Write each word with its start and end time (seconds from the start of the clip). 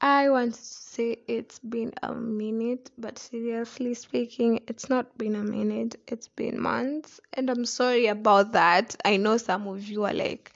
I 0.00 0.28
want 0.28 0.54
to 0.54 0.62
say 0.62 1.18
it's 1.26 1.58
been 1.58 1.92
a 2.02 2.14
minute, 2.14 2.90
but 2.98 3.18
seriously 3.18 3.94
speaking, 3.94 4.60
it's 4.68 4.90
not 4.90 5.16
been 5.16 5.36
a 5.36 5.42
minute, 5.42 5.96
it's 6.06 6.28
been 6.28 6.60
months, 6.60 7.20
and 7.32 7.50
I'm 7.50 7.64
sorry 7.64 8.06
about 8.06 8.52
that. 8.52 8.94
I 9.04 9.16
know 9.16 9.36
some 9.36 9.66
of 9.66 9.82
you 9.88 10.04
are 10.04 10.12
like, 10.12 10.52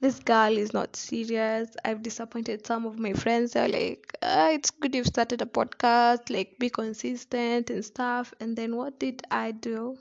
this 0.00 0.18
girl 0.18 0.58
is 0.58 0.72
not 0.74 0.96
serious. 0.96 1.68
I've 1.84 2.02
disappointed 2.02 2.66
some 2.66 2.84
of 2.84 2.98
my 2.98 3.14
friends. 3.14 3.52
They're 3.52 3.68
like, 3.68 4.12
ah, 4.22 4.50
it's 4.50 4.70
good 4.70 4.94
you've 4.94 5.06
started 5.06 5.40
a 5.40 5.46
podcast, 5.46 6.28
like, 6.28 6.58
be 6.58 6.68
consistent 6.68 7.70
and 7.70 7.84
stuff. 7.84 8.34
And 8.40 8.56
then 8.56 8.76
what 8.76 8.98
did 8.98 9.22
I 9.30 9.52
do? 9.52 9.96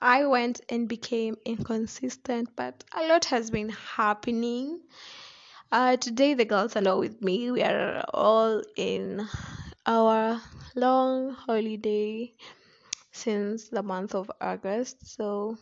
I 0.00 0.26
went 0.26 0.60
and 0.68 0.88
became 0.88 1.36
inconsistent, 1.44 2.50
but 2.54 2.84
a 2.94 3.06
lot 3.08 3.24
has 3.26 3.50
been 3.50 3.70
happening. 3.70 4.80
Uh, 5.72 5.96
today, 5.96 6.34
the 6.34 6.44
girls 6.44 6.76
are 6.76 6.80
not 6.82 6.98
with 6.98 7.22
me. 7.22 7.50
We 7.50 7.62
are 7.62 8.04
all 8.12 8.62
in 8.76 9.26
our 9.86 10.42
long 10.74 11.30
holiday 11.30 12.34
since 13.12 13.68
the 13.68 13.82
month 13.82 14.14
of 14.14 14.30
August. 14.40 15.06
So 15.06 15.58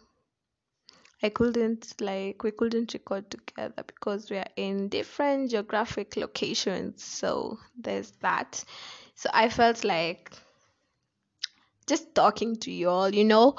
I 1.23 1.29
couldn't, 1.29 2.01
like, 2.01 2.43
we 2.43 2.53
couldn't 2.53 2.95
record 2.95 3.31
together 3.31 3.83
because 3.87 4.31
we 4.31 4.39
are 4.39 4.49
in 4.57 4.89
different 4.89 5.51
geographic 5.51 6.17
locations. 6.17 7.05
So 7.05 7.59
there's 7.77 8.13
that. 8.23 8.65
So 9.15 9.29
I 9.33 9.49
felt 9.51 9.85
like 9.85 10.33
just 11.87 12.15
talking 12.15 12.57
to 12.57 12.71
you 12.71 12.89
all, 12.89 13.15
you 13.15 13.25
know. 13.25 13.57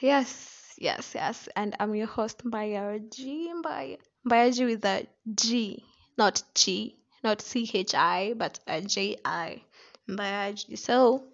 Yes, 0.00 0.53
yes, 0.78 1.12
yes. 1.14 1.48
And 1.56 1.76
I'm 1.80 1.94
your 1.94 2.06
host, 2.06 2.44
Mbaya 2.44 3.10
G. 3.10 3.52
Mbaya. 3.54 3.98
Mbayaji 4.26 4.66
with 4.66 4.84
a 4.84 5.06
G, 5.34 5.84
not 6.16 6.42
G, 6.54 6.96
not 7.22 7.42
C 7.42 7.70
H 7.72 7.94
I, 7.94 8.34
but 8.36 8.58
a 8.66 8.80
J 8.80 9.16
I. 9.24 9.62
Mbayaji. 10.08 10.78
So 10.78 11.24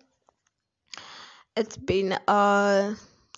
it's 1.56 1.76
been 1.76 2.16
a 2.28 2.94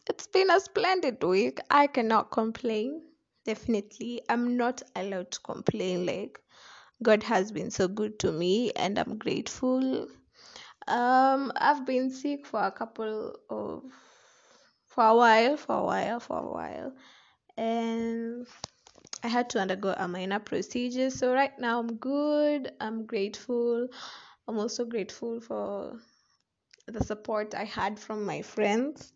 it's 0.09 0.27
been 0.27 0.50
a 0.50 0.61
splendid 0.61 1.22
week. 1.22 1.61
I 1.70 1.86
cannot 1.86 2.31
complain. 2.31 3.03
Definitely. 3.44 4.22
I'm 4.28 4.56
not 4.56 4.83
allowed 4.94 5.31
to 5.33 5.41
complain. 5.41 6.06
Like 6.06 6.39
God 7.03 7.22
has 7.25 7.50
been 7.53 7.70
so 7.70 7.89
good 7.89 8.19
to 8.20 8.33
me 8.33 8.72
and 8.72 8.98
I'm 8.98 9.19
grateful. 9.19 10.09
Um 10.87 11.53
I've 11.56 11.84
been 11.87 12.11
sick 12.11 12.47
for 12.47 12.62
a 12.62 12.70
couple 12.70 13.37
of 13.50 13.83
for 14.93 15.05
a 15.05 15.17
while, 15.17 15.57
for 15.57 15.77
a 15.79 15.85
while, 15.85 16.21
for 16.21 16.39
a 16.39 16.53
while. 16.53 16.93
And 17.57 18.47
I 19.23 19.29
had 19.29 19.49
to 19.51 19.59
undergo 19.59 19.95
a 19.97 20.07
minor 20.07 20.39
procedure. 20.39 21.09
So 21.11 21.33
right 21.33 21.59
now 21.59 21.81
I'm 21.81 21.97
good. 21.97 22.73
I'm 22.79 23.07
grateful. 23.07 23.89
I'm 24.47 24.59
also 24.59 24.84
grateful 24.84 25.41
for 25.41 25.99
the 26.87 27.03
support 27.05 27.55
I 27.55 27.65
had 27.65 27.99
from 27.99 28.27
my 28.27 28.43
friends. 28.43 29.12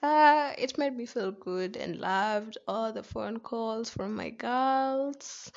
Uh, 0.00 0.52
it 0.58 0.78
made 0.78 0.96
me 0.96 1.06
feel 1.06 1.32
good 1.32 1.76
and 1.76 1.98
loved. 1.98 2.58
All 2.68 2.92
the 2.92 3.02
phone 3.02 3.38
calls 3.40 3.90
from 3.90 4.14
my 4.14 4.30
girls, 4.30 5.50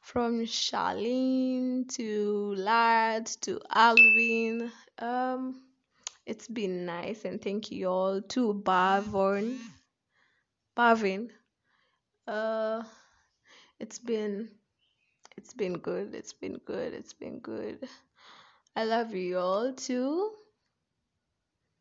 from 0.00 0.44
Charlene 0.44 1.88
to 1.94 2.54
Lad 2.56 3.26
to 3.42 3.60
Alvin. 3.70 4.70
Um, 4.98 5.65
it's 6.26 6.48
been 6.48 6.84
nice 6.84 7.24
and 7.24 7.40
thank 7.40 7.70
you 7.70 7.88
all 7.88 8.20
to 8.20 8.52
Bavon. 8.52 9.58
Bavin. 10.74 11.30
Uh, 12.26 12.82
it's 13.78 13.98
been 13.98 14.50
it's 15.36 15.54
been 15.54 15.78
good. 15.78 16.14
It's 16.14 16.32
been 16.32 16.58
good. 16.64 16.92
It's 16.92 17.12
been 17.12 17.38
good. 17.38 17.88
I 18.74 18.84
love 18.84 19.14
you 19.14 19.38
all 19.38 19.72
too. 19.72 20.32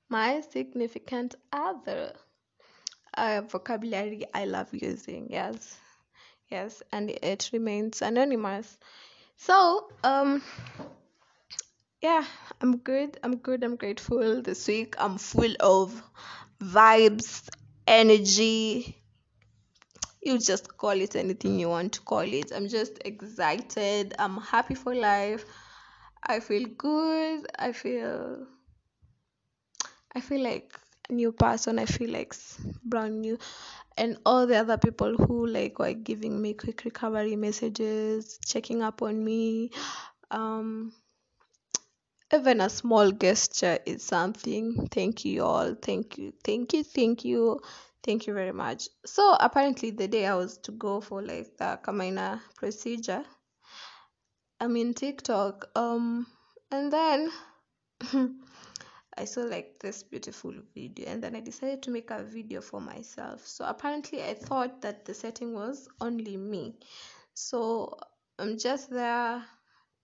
My 0.10 0.42
significant 0.42 1.36
other. 1.52 2.14
Uh, 3.18 3.42
vocabulary 3.42 4.26
I 4.34 4.46
love 4.46 4.70
using. 4.74 5.28
Yes. 5.32 5.78
Yes, 6.52 6.84
and 6.92 7.10
it 7.10 7.50
remains 7.54 8.04
anonymous. 8.04 8.78
So, 9.38 9.90
um 10.04 10.44
yeah, 12.02 12.26
I'm 12.62 12.78
good. 12.78 13.18
I'm 13.24 13.38
good. 13.38 13.64
I'm 13.64 13.76
grateful 13.76 14.42
this 14.42 14.68
week. 14.68 14.96
I'm 14.98 15.18
full 15.18 15.54
of 15.60 16.02
vibes, 16.60 17.48
energy, 17.88 19.02
you 20.26 20.40
just 20.40 20.76
call 20.76 21.00
it 21.00 21.16
anything 21.16 21.60
you 21.60 21.70
want 21.70 21.94
to 21.94 22.02
call 22.02 22.22
it. 22.22 22.52
I'm 22.54 22.68
just 22.68 22.98
excited. 23.06 24.16
I'm 24.18 24.38
happy 24.38 24.74
for 24.74 24.96
life. 24.96 25.46
I 26.24 26.40
feel 26.40 26.68
good. 26.68 27.46
I 27.58 27.72
feel 27.72 28.48
I 30.16 30.22
feel 30.22 30.42
like 30.42 30.74
a 31.10 31.14
new 31.14 31.32
person. 31.32 31.78
I 31.78 31.86
feel 31.86 32.10
like 32.10 32.34
brand 32.84 33.22
new. 33.22 33.38
And 33.98 34.18
all 34.26 34.48
the 34.48 34.58
other 34.58 34.78
people 34.78 35.16
who 35.16 35.46
like 35.46 35.78
were 35.78 35.94
giving 35.94 36.42
me 36.42 36.56
quick 36.56 36.84
recovery 36.86 37.36
messages, 37.36 38.40
checking 38.44 38.82
up 38.82 39.04
on 39.04 39.24
me. 39.24 39.70
Um 40.32 40.92
even 42.36 42.62
a 42.62 42.70
small 42.70 43.12
gesture 43.12 43.80
is 43.86 44.04
something. 44.04 44.88
Thank 44.92 45.26
you 45.26 45.44
all. 45.44 45.76
Thank 45.76 46.18
you. 46.18 46.34
Thank 46.44 46.74
you. 46.74 46.84
Thank 46.84 47.26
you. 47.26 47.62
Thank 48.04 48.28
you 48.28 48.34
very 48.34 48.52
much. 48.52 48.90
So 49.06 49.36
apparently 49.40 49.92
the 49.92 50.08
day 50.08 50.26
I 50.26 50.36
was 50.36 50.58
to 50.60 50.72
go 50.72 51.02
for 51.02 51.22
like 51.22 51.58
the 51.58 51.80
Kamaina 51.84 52.40
procedure, 52.56 53.24
I'm 54.60 54.76
in 54.76 54.94
TikTok. 54.94 55.70
Um 55.76 56.28
and 56.72 56.92
then 56.92 57.32
I 59.18 59.26
saw 59.26 59.42
like 59.42 59.80
this 59.80 60.04
beautiful 60.04 60.54
video 60.74 61.08
and 61.08 61.24
then 61.24 61.36
I 61.36 61.40
decided 61.40 61.82
to 61.84 61.92
make 61.92 62.12
a 62.12 62.24
video 62.24 62.62
for 62.62 62.82
myself. 62.82 63.48
So 63.48 63.66
apparently 63.66 64.22
I 64.22 64.34
thought 64.34 64.82
that 64.82 65.06
the 65.06 65.14
setting 65.14 65.54
was 65.54 65.88
only 66.02 66.38
me. 66.38 66.76
So 67.34 67.98
I'm 68.38 68.58
just 68.58 68.90
there 68.90 69.44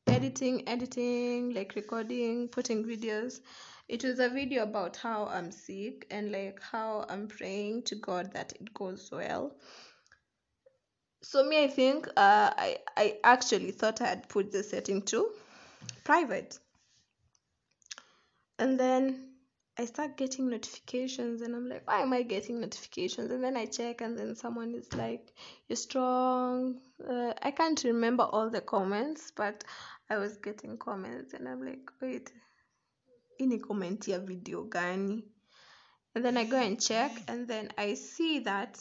editing, 0.08 0.68
editing, 0.68 1.54
like 1.54 1.76
recording, 1.76 2.48
putting 2.48 2.84
videos. 2.84 3.40
It 3.88 4.04
was 4.04 4.20
a 4.20 4.30
video 4.30 4.64
about 4.64 4.96
how 4.98 5.26
I'm 5.28 5.52
sick 5.52 6.08
and 6.12 6.32
like 6.32 6.62
how 6.62 7.06
I'm 7.10 7.28
praying 7.28 7.84
to 7.84 7.96
God 7.96 8.32
that 8.34 8.54
it 8.60 8.74
goes 8.74 9.10
well. 9.12 9.56
So 11.24 11.44
me, 11.44 11.64
I 11.64 11.68
think 11.68 12.08
uh, 12.08 12.52
I 12.58 12.78
I 12.98 13.18
actually 13.24 13.72
thought 13.72 14.02
I 14.02 14.08
had 14.08 14.30
put 14.30 14.52
the 14.52 14.64
setting 14.64 15.02
to 15.04 15.30
private, 16.04 16.58
and 18.58 18.80
then 18.80 19.31
I 19.78 19.86
start 19.86 20.18
getting 20.18 20.50
notifications, 20.50 21.42
and 21.42 21.56
I'm 21.56 21.70
like, 21.70 21.88
why 21.88 22.02
am 22.02 22.14
I 22.14 22.24
getting 22.24 22.60
notifications? 22.60 23.32
And 23.32 23.44
then 23.44 23.56
I 23.56 23.66
check, 23.66 24.02
and 24.02 24.18
then 24.18 24.36
someone 24.36 24.76
is 24.76 24.94
like, 24.94 25.34
you're 25.68 25.78
strong. 25.78 26.76
Uh, 27.10 27.34
I 27.42 27.52
can't 27.52 27.82
remember 27.86 28.24
all 28.24 28.50
the 28.50 28.62
comments, 28.62 29.32
but 29.36 29.64
I 30.10 30.18
was 30.18 30.38
getting 30.38 30.78
comments, 30.78 31.34
and 31.34 31.48
I'm 31.48 31.66
like, 31.66 31.90
wait, 32.02 32.32
ini 33.40 33.62
comment 33.62 34.06
ya 34.08 34.20
video 34.20 34.64
gani? 34.64 35.24
And 36.14 36.26
then 36.26 36.38
I 36.38 36.44
go 36.44 36.58
and 36.58 36.80
check, 36.80 37.12
and 37.30 37.48
then 37.48 37.70
I 37.78 37.94
see 37.94 38.40
that 38.40 38.78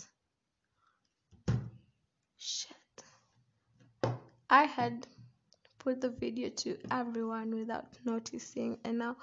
shit. 2.37 2.77
I 4.51 4.65
had 4.65 5.07
put 5.79 6.01
the 6.01 6.11
video 6.11 6.49
to 6.49 6.77
everyone 6.91 7.55
without 7.55 7.87
noticing, 8.05 8.79
and 8.85 8.99
now 8.99 9.17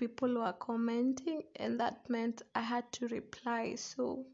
people 0.00 0.40
were 0.40 0.54
commenting, 0.54 1.42
and 1.56 1.78
that 1.78 2.08
meant 2.08 2.40
I 2.54 2.62
had 2.62 2.90
to 2.92 3.08
reply. 3.08 3.74
So 3.74 4.24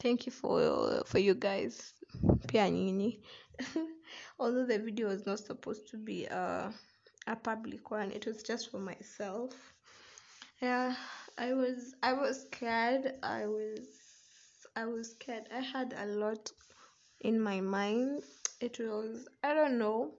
thank 0.00 0.24
you 0.24 0.32
for 0.32 1.02
for 1.04 1.18
you 1.18 1.34
guys. 1.34 1.92
Pia 2.48 2.70
nyinyi. 2.70 3.20
Although 4.40 4.64
the 4.64 4.78
video 4.78 5.08
was 5.08 5.26
not 5.26 5.40
supposed 5.40 5.88
to 5.90 5.98
be 5.98 6.24
a 6.24 6.72
a 7.26 7.36
public 7.36 7.90
one, 7.90 8.10
it 8.12 8.24
was 8.24 8.42
just 8.42 8.70
for 8.70 8.78
myself. 8.78 9.52
Yeah, 10.62 10.96
I 11.36 11.52
was 11.52 11.94
I 12.02 12.14
was 12.14 12.46
scared. 12.46 13.12
I 13.22 13.46
was 13.46 13.80
I 14.74 14.86
was 14.86 15.10
scared. 15.10 15.44
I 15.54 15.60
had 15.60 15.94
a 15.98 16.06
lot 16.06 16.50
in 17.20 17.38
my 17.38 17.60
mind. 17.60 18.22
It 18.62 18.78
was 18.80 19.28
I 19.44 19.52
don't 19.52 19.76
know. 19.78 20.14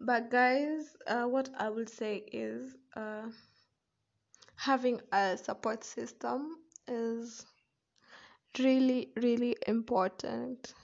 But 0.00 0.30
guys, 0.30 0.96
uh, 1.06 1.24
what 1.24 1.50
I 1.58 1.68
will 1.68 1.86
say 1.86 2.24
is 2.32 2.74
uh, 2.96 3.28
having 4.60 5.00
a 5.10 5.38
support 5.38 5.82
system 5.84 6.56
is 6.86 7.46
really 8.58 9.08
really 9.16 9.56
important. 9.66 10.74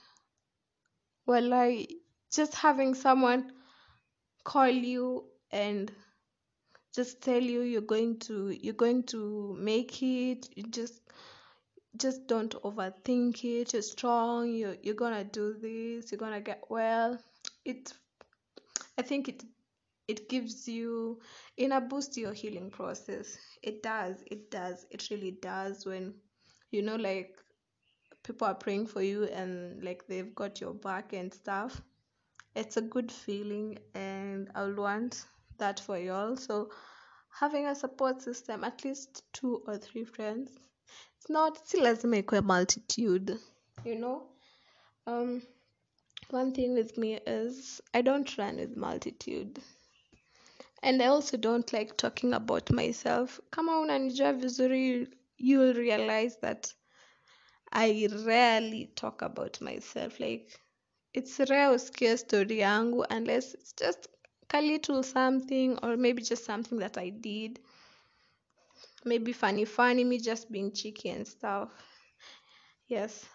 Well, 1.27 1.53
I 1.53 1.85
just 2.33 2.55
having 2.55 2.95
someone 2.95 3.51
call 4.43 4.69
you 4.69 5.25
and 5.51 5.91
just 6.95 7.21
tell 7.21 7.41
you 7.41 7.61
you're 7.61 7.89
going 7.95 8.17
to 8.21 8.49
you're 8.49 8.81
going 8.85 9.03
to 9.03 9.55
make 9.59 10.01
it. 10.01 10.49
You 10.55 10.63
just 10.63 11.01
just 11.97 12.25
don't 12.25 12.55
overthink 12.63 13.43
it. 13.43 13.73
You're 13.73 13.83
strong. 13.83 14.49
You're 14.55 14.77
you're 14.81 14.95
gonna 14.95 15.23
do 15.23 15.53
this. 15.53 16.11
You're 16.11 16.19
gonna 16.25 16.41
get 16.41 16.63
well. 16.69 17.19
It 17.63 17.93
I 18.97 19.03
think 19.03 19.29
it 19.29 19.43
it 20.07 20.29
gives 20.29 20.67
you 20.67 21.19
in 21.57 21.71
a 21.73 21.81
boost 21.81 22.17
your 22.17 22.33
healing 22.33 22.69
process. 22.69 23.37
It 23.61 23.83
does. 23.83 24.23
It 24.31 24.49
does. 24.49 24.85
It 24.89 25.09
really 25.11 25.31
does 25.31 25.85
when 25.85 26.13
you 26.71 26.81
know 26.81 26.95
like 26.95 27.35
people 28.23 28.47
are 28.47 28.55
praying 28.55 28.87
for 28.87 29.01
you 29.01 29.25
and 29.25 29.83
like 29.83 30.07
they've 30.07 30.33
got 30.35 30.61
your 30.61 30.73
back 30.73 31.13
and 31.13 31.33
stuff. 31.33 31.81
It's 32.55 32.77
a 32.77 32.81
good 32.81 33.11
feeling 33.11 33.77
and 33.95 34.49
I 34.55 34.63
would 34.65 34.77
want 34.77 35.25
that 35.59 35.79
for 35.79 35.97
you 35.97 36.11
all. 36.11 36.35
So 36.35 36.69
having 37.39 37.67
a 37.67 37.75
support 37.75 38.21
system, 38.21 38.63
at 38.63 38.83
least 38.83 39.23
two 39.33 39.61
or 39.67 39.77
three 39.77 40.05
friends. 40.05 40.51
It's 41.17 41.29
not 41.29 41.67
still 41.67 41.83
make 42.05 42.27
ikuwe 42.27 42.43
multitude, 42.43 43.37
you 43.85 43.95
know? 43.99 44.23
Um 45.05 45.41
one 46.29 46.53
thing 46.53 46.73
with 46.73 46.97
me 46.97 47.19
is 47.25 47.81
I 47.93 48.01
don't 48.01 48.37
run 48.37 48.57
with 48.57 48.75
multitude. 48.75 49.59
And 50.83 51.01
I 51.01 51.07
also 51.07 51.37
don't 51.37 51.71
like 51.73 51.97
talking 51.97 52.33
about 52.33 52.71
myself. 52.71 53.39
Kama 53.51 53.71
unanijua 53.81 54.33
vizuri, 54.39 55.07
you'll 55.37 55.73
realize 55.73 56.37
that 56.41 56.73
I 57.71 58.07
rarely 58.25 58.87
talk 58.95 59.21
about 59.21 59.61
myself. 59.61 60.19
Like, 60.19 60.59
it's 61.13 61.39
rare 61.39 61.69
usikie 61.71 62.17
story 62.17 62.57
yangu 62.57 63.05
unless 63.09 63.53
it's 63.53 63.73
just 63.73 64.07
a 64.53 64.61
little 64.61 65.03
something 65.03 65.77
or 65.83 65.97
maybe 65.97 66.21
just 66.23 66.45
something 66.45 66.79
that 66.79 66.97
I 66.97 67.09
did. 67.09 67.59
Maybe 69.05 69.33
funny, 69.33 69.65
funny, 69.65 70.03
me 70.03 70.19
just 70.19 70.51
being 70.51 70.71
cheeky 70.71 71.09
and 71.09 71.27
stuff. 71.27 71.69
Yes. 72.87 73.25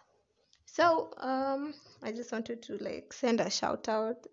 So, 0.67 1.12
um, 1.19 1.75
I 2.03 2.12
just 2.12 2.33
wanted 2.33 2.62
to 2.65 2.79
like 2.79 3.12
send 3.12 3.41
a 3.41 3.50
shout 3.50 3.89
out. 3.89 4.27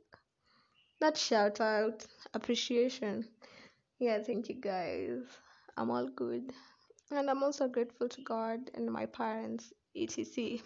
Not 1.01 1.17
shout 1.17 1.59
out, 1.61 2.05
appreciation. 2.33 3.27
Yeah, 3.99 4.21
thank 4.23 4.49
you 4.49 4.55
guys. 4.55 5.23
I'm 5.77 5.89
all 5.91 6.07
good. 6.07 6.53
And 7.11 7.29
I'm 7.29 7.43
also 7.43 7.67
grateful 7.67 8.09
to 8.09 8.21
God 8.21 8.69
and 8.73 8.91
my 8.91 9.05
parents, 9.05 9.73
etc. 9.95 10.59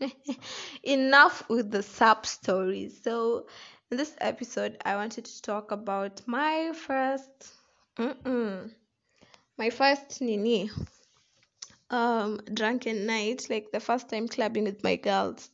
Enough 0.82 1.48
with 1.48 1.70
the 1.70 1.82
sub 1.82 2.26
stories. 2.26 3.00
So, 3.02 3.46
in 3.90 3.96
this 3.96 4.14
episode, 4.20 4.76
I 4.84 4.96
wanted 4.96 5.24
to 5.24 5.42
talk 5.42 5.70
about 5.72 6.22
my 6.26 6.72
first, 6.74 7.52
mm-mm, 7.98 8.70
my 9.58 9.70
first 9.70 10.20
nini, 10.20 10.70
um, 11.90 12.40
drunken 12.52 13.06
night, 13.06 13.46
like 13.50 13.70
the 13.72 13.80
first 13.80 14.08
time 14.08 14.28
clubbing 14.28 14.64
with 14.64 14.84
my 14.84 14.96
girls. 14.96 15.50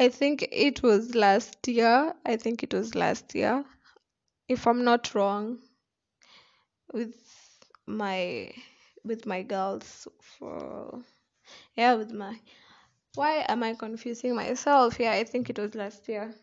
I 0.00 0.08
think 0.08 0.42
it 0.50 0.82
was 0.82 1.14
last 1.14 1.68
year. 1.68 2.12
I 2.26 2.36
think 2.36 2.64
it 2.64 2.74
was 2.74 2.96
last 2.96 3.36
year, 3.36 3.64
if 4.48 4.66
I'm 4.66 4.84
not 4.84 5.14
wrong, 5.14 5.60
with 6.92 7.14
my 7.86 8.50
with 9.04 9.26
my 9.26 9.42
girls 9.42 10.06
for 10.20 11.00
yeah 11.76 11.94
with 11.94 12.12
my 12.12 12.38
why 13.14 13.44
am 13.48 13.62
I 13.62 13.74
confusing 13.74 14.34
myself? 14.36 14.98
Yeah, 15.00 15.12
I 15.12 15.24
think 15.24 15.50
it 15.50 15.58
was 15.58 15.74
last 15.74 16.08
year. 16.08 16.34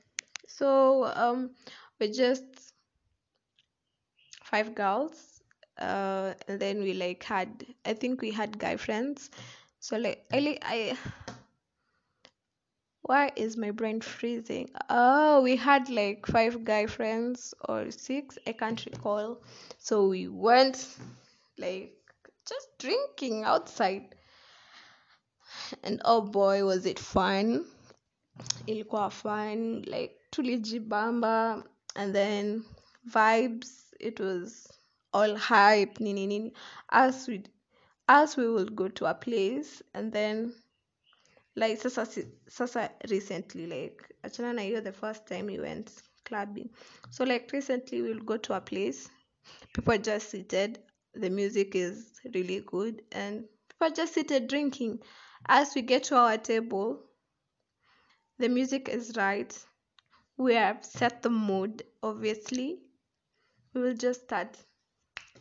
So 0.47 1.05
um 1.05 1.51
we're 1.99 2.13
just 2.13 2.73
five 4.43 4.73
girls. 4.75 5.41
Uh 5.77 6.33
and 6.47 6.59
then 6.59 6.81
we 6.81 6.93
like 6.93 7.23
had 7.23 7.65
I 7.85 7.93
think 7.93 8.21
we 8.21 8.31
had 8.31 8.57
guy 8.57 8.77
friends. 8.77 9.29
So 9.79 9.97
like 9.97 10.25
I 10.33 10.57
I 10.63 10.97
why 13.07 13.31
is 13.37 13.55
my 13.55 13.71
brain 13.71 14.01
freezing? 14.01 14.69
Oh, 14.89 15.41
we 15.41 15.55
had 15.55 15.89
like 15.89 16.25
five 16.25 16.63
guy 16.65 16.85
friends 16.85 17.53
or 17.67 17.89
six, 17.89 18.37
I 18.45 18.51
can't 18.51 18.85
recall. 18.85 19.41
So 19.79 20.07
we 20.07 20.27
went 20.27 20.87
like 21.57 21.93
just 22.47 22.67
drinking 22.79 23.43
outside. 23.45 24.15
And 25.83 26.01
oh 26.03 26.21
boy, 26.21 26.65
was 26.65 26.85
it 26.85 26.99
fun. 26.99 27.65
Ilikuwa 28.67 29.11
fun, 29.11 29.83
like 29.87 30.17
tulijibamba 30.31 31.63
and 31.95 32.13
then 32.13 32.65
vibes, 33.09 33.85
it 33.99 34.19
was 34.19 34.67
all 35.13 35.35
hype, 35.35 35.99
nini 36.01 36.27
nini. 36.27 36.53
As 36.91 37.27
we 37.27 37.43
as 38.09 38.35
we 38.35 38.49
would 38.49 38.75
go 38.75 38.89
to 38.89 39.05
a 39.05 39.13
place 39.13 39.81
and 39.93 40.11
then 40.11 40.53
like 41.57 41.77
sasa 41.81 42.05
sasa 42.47 42.89
recently 43.09 43.65
like 43.65 44.03
achana 44.23 44.53
na 44.53 44.61
hiyo 44.61 44.81
the 44.81 44.91
first 44.91 45.25
time 45.25 45.47
we 45.47 45.59
went 45.59 45.91
clubbing. 46.23 46.69
So 47.09 47.23
like 47.25 47.51
recently 47.51 48.01
we'll 48.01 48.23
go 48.23 48.37
to 48.37 48.53
a 48.53 48.61
place. 48.61 49.09
People 49.73 49.97
just 49.97 50.29
seated. 50.29 50.79
The 51.13 51.29
music 51.29 51.75
is 51.75 52.11
really 52.35 52.59
good 52.59 53.01
and 53.11 53.45
people 53.69 53.95
just 53.95 54.13
seated 54.13 54.47
drinking. 54.47 54.99
As 55.49 55.73
we 55.75 55.81
get 55.81 56.03
to 56.03 56.15
our 56.15 56.37
table 56.37 57.03
the 58.39 58.49
music 58.49 58.87
is 58.89 59.13
right. 59.17 59.57
We 60.37 60.53
have 60.53 60.85
set 60.85 61.23
the 61.23 61.31
mood 61.31 61.83
obviously. 62.03 62.81
We 63.73 63.81
will 63.81 63.95
just 63.95 64.23
start 64.23 64.57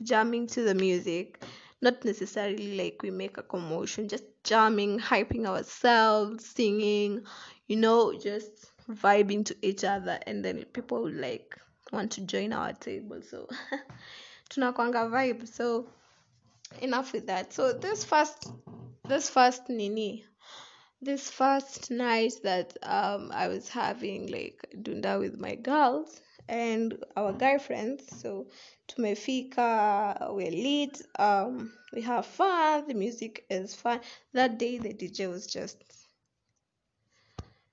jamming 0.02 0.46
to 0.46 0.62
the 0.62 0.74
music 0.74 1.42
not 1.82 2.04
necessarily 2.04 2.76
like 2.76 3.02
we 3.02 3.10
make 3.10 3.36
a 3.38 3.42
commotion 3.42 4.08
just 4.08 4.24
jamming 4.44 4.98
hyping 4.98 5.46
ourselves 5.46 6.46
singing 6.46 7.22
you 7.66 7.76
know 7.76 8.18
just 8.18 8.72
vibing 8.90 9.44
to 9.44 9.56
each 9.62 9.84
other 9.84 10.18
and 10.26 10.44
then 10.44 10.64
people 10.72 11.02
would 11.02 11.16
like 11.16 11.56
want 11.92 12.12
to 12.12 12.20
join 12.22 12.52
our 12.52 12.72
table. 12.72 13.20
So 13.22 13.48
tunakwanga 14.50 15.10
vibe. 15.10 15.48
So 15.48 15.88
enough 16.80 17.12
with 17.12 17.26
that. 17.26 17.52
So 17.52 17.72
this 17.72 18.04
first 18.04 18.50
this 19.08 19.30
first 19.30 19.68
nini 19.68 20.24
this 21.02 21.30
first 21.30 21.90
night 21.90 22.32
that 22.42 22.76
um 22.82 23.30
i 23.32 23.46
was 23.46 23.68
having 23.68 24.26
like 24.26 24.66
dunda 24.82 25.20
with 25.20 25.38
my 25.38 25.54
girls 25.54 26.20
and 26.48 27.02
our 27.16 27.32
guy 27.32 27.58
friends. 27.58 28.04
So 28.20 28.46
tumefika 28.88 30.32
we're 30.34 30.50
lit 30.50 31.02
um 31.18 31.72
we 31.92 32.02
have 32.02 32.26
fun 32.26 32.86
the 32.88 32.94
music 32.94 33.44
is 33.50 33.74
fun. 33.74 34.00
That 34.32 34.58
day 34.58 34.78
the 34.78 34.94
dj 34.94 35.28
was 35.30 35.46
just 35.46 35.82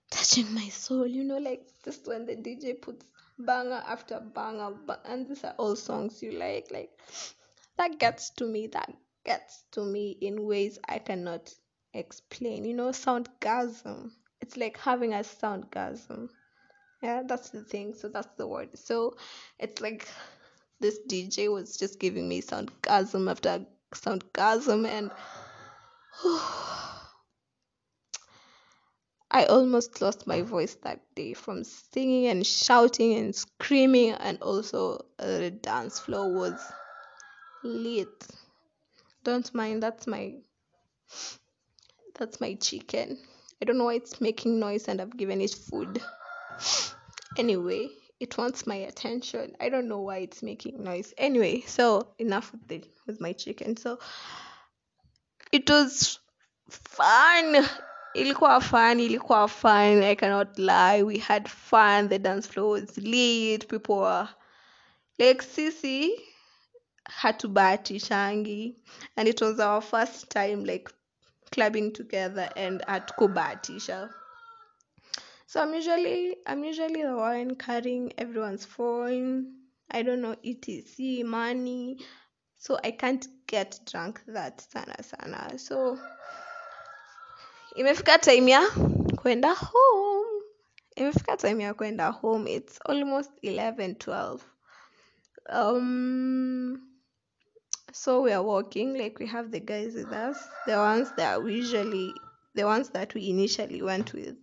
touching 0.10 0.54
my 0.54 0.70
soul 0.70 1.06
you 1.08 1.24
know 1.24 1.38
like 1.38 1.66
just 1.84 2.08
when 2.08 2.26
the 2.26 2.36
dj 2.36 2.80
puts 2.82 3.06
banger 3.40 3.84
after 3.88 4.20
banger 4.20 4.72
ba- 4.86 5.02
and 5.06 5.28
these 5.28 5.44
are 5.44 5.56
all 5.58 5.76
songs 5.76 6.22
you 6.22 6.32
like 6.34 6.68
like 6.72 6.92
that 7.78 8.00
gets 8.00 8.30
to 8.32 8.46
me 8.46 8.68
that 8.68 8.92
gets 9.26 9.64
to 9.72 9.84
me 9.84 10.12
in 10.22 10.46
ways 10.46 10.80
i 10.88 11.00
cannot 11.00 11.54
explain 11.94 12.64
you 12.66 12.74
know 12.74 12.90
soundgasm 12.90 14.12
it's 14.42 14.58
like 14.58 14.78
having 14.78 15.14
a 15.14 15.18
soundgasm 15.20 16.30
yeah 17.04 17.22
that's 17.28 17.50
the 17.50 17.62
thing 17.62 17.94
so 17.94 18.08
that's 18.08 18.34
the 18.38 18.48
word 18.48 18.70
so 18.76 19.16
it's 19.60 19.82
like 19.82 20.08
this 20.80 21.00
dj 21.08 21.52
was 21.52 21.78
just 21.78 22.00
giving 22.00 22.28
me 22.28 22.42
soundgasm 22.42 23.30
after 23.30 23.66
soundgasm 23.94 24.88
and 24.88 25.12
I 29.36 29.46
almost 29.46 30.00
lost 30.00 30.28
my 30.28 30.44
voice 30.44 30.76
that 30.84 31.02
day 31.16 31.34
from 31.34 31.64
singing 31.64 32.28
and 32.28 32.46
shouting 32.46 33.16
and 33.16 33.36
screaming, 33.36 34.12
and 34.12 34.38
also 34.44 35.08
uh, 35.18 35.26
the 35.26 35.50
dance 35.50 35.98
floor 35.98 36.32
was 36.32 36.62
lit. 37.64 38.28
Don't 39.24 39.52
mind, 39.56 39.82
that's 39.82 40.06
my 40.06 40.36
that's 42.14 42.40
my 42.40 42.54
chicken. 42.54 43.18
I 43.60 43.66
don't 43.66 43.80
know 43.80 43.86
why 43.86 43.96
it's 43.96 44.22
making 44.22 44.60
noise, 44.60 44.88
and 44.88 45.02
I've 45.02 45.18
given 45.18 45.42
it 45.42 45.56
food. 45.56 46.00
Anyway, 47.38 47.90
it 48.20 48.38
wants 48.38 48.68
my 48.68 48.76
attention. 48.76 49.56
I 49.60 49.70
don't 49.70 49.88
know 49.88 50.00
why 50.02 50.18
it's 50.20 50.44
making 50.44 50.84
noise. 50.84 51.14
Anyway, 51.18 51.62
so 51.62 52.08
enough 52.20 52.52
with 52.52 52.68
the 52.68 52.84
with 53.08 53.20
my 53.20 53.34
chicken. 53.34 53.78
So 53.78 54.00
it 55.52 55.70
was 55.70 56.20
fun 56.70 57.66
ilikuwa 58.16 58.62
fun 58.62 59.00
ilikuwa 59.00 59.50
fun 59.50 60.04
i 60.04 60.16
cannot 60.16 60.58
lie 60.60 61.04
we 61.04 61.18
had 61.18 61.50
fun 61.50 62.10
the 62.10 62.20
dance 62.20 62.48
floor 62.48 62.70
was 62.70 62.98
lit 62.98 63.68
people 63.68 63.98
were 63.98 64.30
like 65.20 65.42
sisi 65.42 66.12
hatubahatishangi 67.06 68.76
and 69.18 69.28
it 69.28 69.42
was 69.42 69.60
our 69.60 69.82
first 69.82 70.30
time 70.30 70.64
like 70.66 70.90
clubbing 71.52 71.92
together 71.92 72.50
and 72.56 72.82
at 72.82 72.88
hatukubahatisha 72.88 74.10
so 75.54 75.62
i'm 75.62 75.72
usually 75.76 76.36
i'm 76.48 76.64
usually 76.64 77.04
the 77.04 77.16
one 77.16 77.54
carrying 77.54 78.12
everyone's 78.18 78.66
phone. 78.66 79.54
I 79.92 80.02
don't 80.02 80.24
know 80.24 80.36
etc 80.44 81.24
money. 81.24 82.00
So 82.58 82.80
i 82.84 82.90
can't 82.90 83.28
get 83.46 83.80
drunk 83.86 84.22
that 84.26 84.62
sana 84.62 84.96
sana. 85.04 85.60
So 85.60 86.00
imefika 87.78 88.20
time 88.20 88.48
ya 88.50 88.66
kwenda 89.16 89.54
home. 89.54 90.42
Imefika 90.98 91.38
time 91.38 91.64
ya 91.64 91.74
kwenda 91.74 92.12
home. 92.12 92.48
It's 92.48 92.80
almost 92.86 93.30
11 93.44 93.94
12 93.98 94.40
um 95.50 96.82
so 97.92 98.22
we 98.24 98.34
are 98.34 98.42
walking 98.42 98.98
like 98.98 99.20
we 99.20 99.28
have 99.28 99.52
the 99.52 99.60
guys 99.60 99.94
with 99.94 100.12
us 100.14 100.38
the 100.66 100.78
ones 100.78 101.12
that 101.18 101.44
we 101.44 101.54
usually 101.54 102.12
the 102.56 102.64
ones 102.64 102.90
that 102.90 103.14
we 103.14 103.30
initially 103.30 103.84
went 103.84 104.14
with 104.14 104.36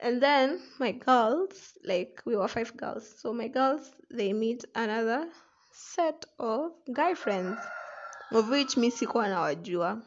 and 0.00 0.22
then 0.22 0.60
my 0.78 0.92
girls 0.92 1.72
like 1.84 2.22
we 2.24 2.36
were 2.36 2.48
five 2.48 2.76
girls. 2.76 3.14
So 3.20 3.32
my 3.32 3.48
girls 3.48 3.90
they 4.10 4.32
meet 4.32 4.64
another 4.74 5.28
set 5.72 6.24
of 6.38 6.72
guy 6.92 7.14
friends 7.14 7.58
of 8.32 8.48
which 8.48 8.76
mi 8.76 8.90
sikuwa 8.90 9.28
nawajua 9.28 10.02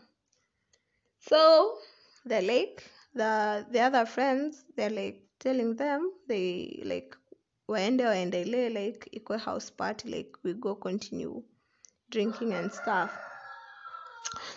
so 1.20 1.78
they're 2.26 2.42
like 2.42 2.84
the 3.14 3.66
the 3.72 3.82
other 3.82 4.06
friends 4.06 4.64
they're 4.76 4.90
like 5.04 5.22
telling 5.40 5.76
them 5.76 6.12
they 6.28 6.82
like 6.86 7.16
waende 7.68 8.06
waendelee 8.06 8.70
like 8.70 9.10
ikwe 9.12 9.38
house 9.38 9.72
party 9.72 10.08
like 10.10 10.32
we 10.44 10.54
go 10.54 10.76
continue 10.76 11.44
drinking 12.10 12.54
and 12.54 12.72
stuff. 12.72 13.12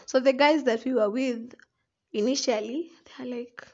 So 0.06 0.20
the 0.20 0.32
guys 0.32 0.64
that 0.64 0.84
we 0.84 0.94
were 0.94 1.10
with 1.10 1.54
initially 2.12 2.90
they're 3.06 3.26
like 3.26 3.66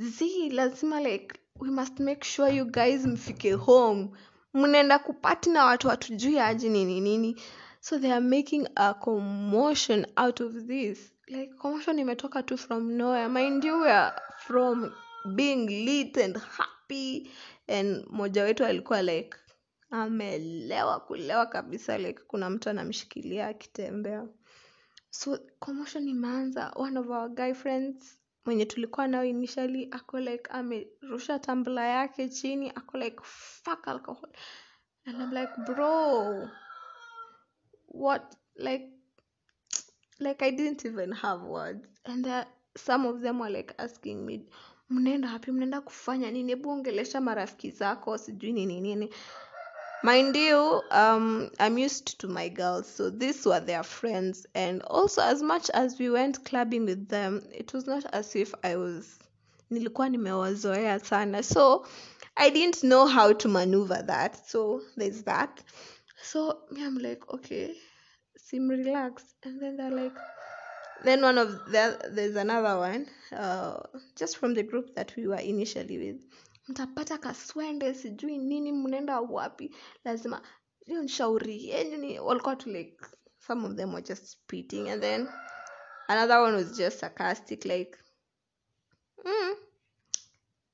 z 0.00 0.48
lazima 0.50 1.00
like 1.00 1.38
we 1.60 1.70
must 1.70 2.00
make 2.00 2.24
sure 2.24 2.48
you 2.56 2.64
guys 2.64 3.06
mfike 3.06 3.52
home. 3.52 4.08
Mnaenda 4.54 4.98
kupati 4.98 5.50
na 5.50 5.64
watu 5.64 5.88
watujui 5.88 6.38
aji 6.38 6.68
nini 6.68 7.00
nini. 7.00 7.40
So 7.80 7.98
they 7.98 8.12
are 8.12 8.20
making 8.20 8.68
a 8.76 8.94
commotion 8.94 10.06
out 10.16 10.40
of 10.40 10.52
this. 10.66 11.12
Like 11.28 11.54
commotion 11.54 11.98
imetoka 11.98 12.42
tu 12.42 12.56
from 12.58 12.92
nowhere. 12.96 13.28
Mind 13.28 13.64
you 13.64 13.78
were 13.80 14.12
from 14.38 14.92
being 15.34 15.66
lit 15.66 16.16
and 16.18 16.36
happy. 16.38 17.30
And 17.68 18.04
moja 18.10 18.42
wetu 18.44 18.64
alikuwa 18.64 19.02
like 19.02 19.36
amelewa 19.90 21.00
kulewa 21.00 21.46
kabisa. 21.46 21.98
Like 21.98 22.20
kuna 22.26 22.50
mtu 22.50 22.70
anamshikilia 22.70 23.46
akitembea. 23.46 24.26
So 25.10 25.38
commotion 25.58 26.08
imeanza. 26.08 26.72
One 26.76 26.98
of 26.98 27.08
our 27.10 27.28
guy 27.28 27.52
friends 27.54 28.18
mwenye 28.44 28.66
tulikuwa 28.66 29.06
nao 29.08 29.24
initially 29.24 29.88
ako 29.90 30.20
like 30.20 30.50
amerusha 30.50 31.38
tambla 31.38 31.84
yake 31.86 32.28
chini 32.28 32.70
ako 32.70 32.98
like 32.98 33.18
fuck 33.22 33.88
alcohol. 33.88 34.30
And 35.06 35.22
I'm 35.22 35.32
like 35.32 35.52
bro 35.66 36.48
what 37.88 38.36
like 38.56 38.88
like 40.18 40.44
I 40.44 40.50
didn't 40.50 40.84
even 40.84 41.12
have 41.12 41.42
words. 41.42 41.88
And 42.04 42.26
uh, 42.26 42.44
some 42.76 43.08
of 43.08 43.20
them 43.22 43.40
were 43.40 43.50
like 43.50 43.74
asking 43.78 44.26
me 44.26 44.46
mnaenda 44.90 45.32
wapi? 45.32 45.52
Mnaenda 45.52 45.80
kufanya 45.80 46.30
nini? 46.30 46.52
Hebu 46.52 46.70
ongelesha 46.70 47.20
marafiki 47.20 47.70
zako 47.70 48.18
sijui 48.18 48.52
nini 48.52 48.80
nini 48.80 49.14
mind 50.02 50.36
you 50.36 50.82
um 50.90 51.50
i'm 51.58 51.78
used 51.78 52.18
to 52.20 52.28
my 52.28 52.48
girls 52.48 52.86
so 52.86 53.10
these 53.10 53.44
were 53.46 53.60
their 53.60 53.82
friends. 53.82 54.46
And 54.54 54.82
also 54.82 55.22
as 55.22 55.42
much 55.42 55.70
as 55.70 55.98
we 55.98 56.10
went 56.10 56.44
clubbing 56.44 56.86
with 56.86 57.08
them 57.08 57.42
it 57.52 57.72
was 57.72 57.86
not 57.86 58.04
as 58.12 58.34
if 58.36 58.54
i 58.64 58.76
was 58.76 59.18
nilikuwa 59.70 60.08
nimewazoea 60.08 61.00
sana. 61.00 61.42
So 61.42 61.86
i 62.36 62.50
didn't 62.50 62.82
know 62.82 63.06
how 63.06 63.32
to 63.32 63.48
maneuver 63.48 64.02
that. 64.06 64.48
So 64.48 64.82
there's 64.96 65.22
that. 65.24 65.62
So 66.22 66.58
i'm 66.76 66.98
like 66.98 67.34
okay 67.34 67.74
seem 68.36 68.68
relaxed. 68.68 69.34
and 69.42 69.60
then 69.60 69.76
they're 69.76 69.90
like 69.90 70.16
then 71.04 71.22
one 71.22 71.38
of 71.38 71.50
the 71.72 71.98
there's 72.10 72.36
another 72.36 72.78
one 72.78 73.06
uh, 73.32 73.80
just 74.16 74.36
from 74.36 74.54
the 74.54 74.62
group 74.62 74.94
that 74.94 75.14
we 75.16 75.26
were 75.26 75.36
initially 75.36 75.98
with 75.98 76.20
mtapata 76.70 77.18
kaswende 77.18 77.94
sijui 77.94 78.38
nini 78.38 78.72
mnaenda 78.72 79.20
wapi. 79.20 79.74
Lazima 80.04 80.42
hiyo 80.86 81.02
nshauri 81.02 81.68
yenyu 81.68 82.26
walikuwa 82.26 82.56
tu 82.56 82.70
like 82.70 82.96
some 83.46 83.66
of 83.66 83.74
them 83.76 83.94
were 83.94 84.02
just 84.02 84.24
spitting 84.26 84.88
and 84.88 85.02
then 85.02 85.28
another 86.08 86.38
one 86.38 86.56
was 86.56 86.76
just 86.76 86.98
sarcastic 87.00 87.64
like 87.64 87.98
mm, 89.24 89.56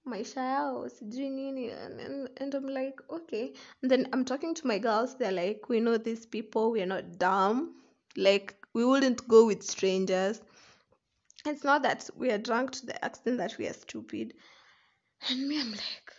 maisha 0.05 0.41
yao 0.41 0.89
sijui 0.89 1.31
nini 1.31 1.71
and, 1.71 2.01
and, 2.01 2.31
and 2.41 2.55
i'm 2.55 2.69
like 2.69 3.03
okay. 3.09 3.53
And 3.83 3.91
then 3.91 4.09
i'm 4.15 4.25
talking 4.25 4.55
to 4.55 4.67
my 4.67 4.79
girls 4.79 5.19
they're 5.19 5.47
like 5.47 5.69
we 5.69 5.81
know 5.81 5.99
these 5.99 6.27
people 6.27 6.71
we're 6.71 6.87
not 6.87 7.05
dumb. 7.19 7.75
Like 8.17 8.55
we 8.75 8.85
wouldn't 8.85 9.29
go 9.29 9.47
with 9.47 9.63
strangers. 9.63 10.41
It's 11.45 11.65
not 11.65 11.83
that 11.83 12.11
we 12.17 12.31
are 12.31 12.39
drunk 12.39 12.71
to 12.73 12.87
the 12.87 13.07
extent 13.07 13.39
that 13.39 13.59
we 13.59 13.69
are 13.69 13.75
stupid 13.75 14.35
and 15.29 15.49
me 15.49 15.61
i'm 15.61 15.71
like 15.71 16.13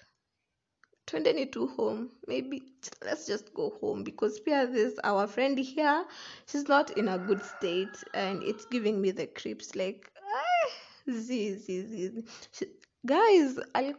twendeni 1.08 1.50
to 1.52 1.68
home. 1.68 2.10
Maybe 2.28 2.62
let's 3.04 3.26
just 3.26 3.54
go 3.54 3.74
home 3.80 4.04
because 4.04 4.40
pia 4.42 4.68
this 4.68 5.00
our 5.04 5.26
friend 5.26 5.58
here 5.58 6.06
she's 6.48 6.68
not 6.68 6.98
in 6.98 7.08
a 7.08 7.18
good 7.18 7.42
state 7.44 8.04
and 8.14 8.44
it's 8.44 8.66
giving 8.66 9.02
me 9.02 9.12
the 9.12 9.26
creeps 9.26 9.76
like 9.76 10.12
ah, 10.18 10.70
z 11.10 11.56
z 11.56 12.24
she, 12.52 12.66
guys 13.06 13.58
I, 13.74 13.96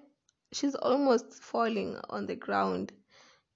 she's 0.53 0.75
almost 0.75 1.43
falling 1.43 1.97
on 2.11 2.27
the 2.27 2.37
ground. 2.37 2.93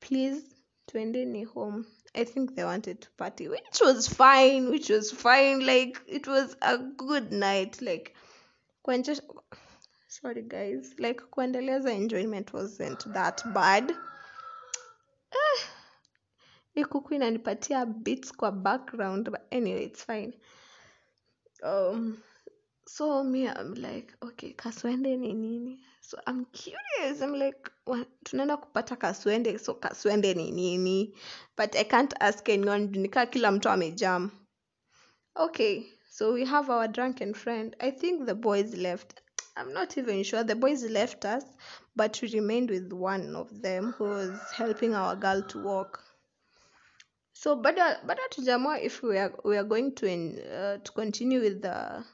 Please 0.01 0.43
twendeni 0.91 1.47
home. 1.47 1.87
I 2.15 2.25
think 2.25 2.57
they 2.57 2.65
wanted 2.65 3.03
to 3.03 3.11
party 3.19 3.49
which 3.49 3.81
was 3.81 4.09
fine 4.09 4.71
which 4.71 4.89
was 4.89 5.11
fine. 5.11 5.65
Like 5.67 6.01
it 6.07 6.27
was 6.27 6.57
a 6.63 6.79
good 6.79 7.33
night. 7.33 7.81
Like 7.83 8.15
kuenje 8.87 9.21
sorry 10.13 10.43
guys. 10.43 10.95
Like 10.99 11.21
kuendeleza 11.31 11.91
enjoyment 11.91 12.53
wasn't 12.53 13.13
that 13.15 13.43
bad. 13.55 13.91
Eh, 15.33 15.61
hii 16.75 16.85
kuku 16.85 17.15
inanipatia 17.15 17.87
bits 17.87 18.33
kwa 18.33 18.53
background 18.53 19.31
but 19.31 19.41
anyway 19.51 19.85
it's 19.85 20.05
fine. 20.05 20.33
Um 21.63 22.19
so 22.87 23.25
me 23.25 23.45
i'm 23.45 23.75
like 23.75 24.15
okay 24.21 24.53
kaswende 24.53 25.17
ni 25.17 25.33
nini? 25.33 25.81
So 26.01 26.19
i'm 26.27 26.45
curious. 26.45 27.23
I'm 27.23 27.35
like 27.35 27.71
tunaenda 28.25 28.57
kupata 28.57 28.97
kaswende 28.97 29.59
so 29.59 29.75
kaswende 29.75 30.35
ni 30.35 30.51
nini? 30.51 31.15
But 31.57 31.77
i 31.77 31.85
can't 31.85 32.15
ask 32.21 32.49
anyone 32.49 32.87
nikaa 32.87 33.27
kila 33.27 33.53
mtu 33.53 33.69
amejam. 33.69 34.31
Okay 35.35 35.85
so 36.11 36.33
we 36.33 36.45
have 36.45 36.73
our 36.73 36.89
drunken 36.89 37.35
friend. 37.35 37.77
I 37.79 37.91
think 37.93 38.27
the 38.27 38.35
boys 38.35 38.75
left 38.75 39.22
i'm 39.57 39.73
not 39.73 39.97
even 39.99 40.23
sure. 40.23 40.45
The 40.45 40.55
boys 40.57 40.83
left 40.85 41.25
us 41.25 41.45
but 41.97 42.21
we 42.23 42.29
remained 42.33 42.71
with 42.71 42.93
one 42.93 43.37
of 43.37 43.63
them 43.63 43.93
who 43.93 44.05
was 44.05 44.39
helping 44.53 44.95
our 44.95 45.17
girl 45.17 45.43
to 45.43 45.63
walk. 45.63 46.03
So 47.33 47.57
bado 47.57 48.05
bado 48.07 48.23
tujamua 48.31 48.83
if 48.83 49.03
we 49.03 49.19
are, 49.19 49.35
we 49.45 49.57
are 49.57 49.65
going 49.65 49.95
to, 49.97 50.09
en- 50.09 50.39
uh, 50.39 50.79
to 50.79 50.93
continue 50.93 51.41
with 51.41 51.63
the 51.63 52.05